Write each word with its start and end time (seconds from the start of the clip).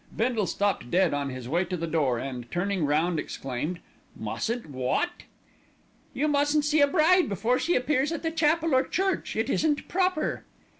Bindle 0.17 0.47
stopped 0.47 0.89
dead 0.89 1.13
on 1.13 1.29
his 1.29 1.47
way 1.47 1.63
to 1.65 1.77
the 1.77 1.85
door 1.85 2.17
and, 2.17 2.49
turning 2.51 2.87
round, 2.87 3.19
exclaimed, 3.19 3.77
"Mustn't 4.15 4.67
wot?" 4.67 5.25
"You 6.15 6.27
mustn't 6.27 6.65
see 6.65 6.81
a 6.81 6.87
bride 6.87 7.29
before 7.29 7.59
she 7.59 7.75
appears 7.75 8.11
at 8.11 8.23
the 8.23 8.31
chapel 8.31 8.73
or 8.73 8.83
church. 8.83 9.35
It 9.35 9.47
isn't 9.47 9.87
proper." 9.87 10.43